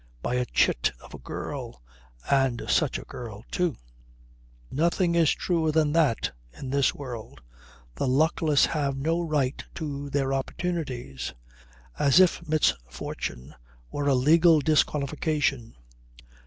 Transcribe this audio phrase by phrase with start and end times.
[0.23, 1.83] By a chit of a girl.
[2.27, 3.75] And such a girl, too.
[4.71, 7.39] Nothing is truer than that, in this world,
[7.93, 11.35] the luckless have no right to their opportunities
[11.99, 13.53] as if misfortune
[13.91, 15.75] were a legal disqualification.